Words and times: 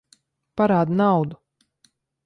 Parādi 0.61 0.97
naudu! 1.05 1.41